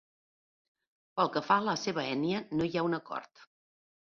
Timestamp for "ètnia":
2.15-2.41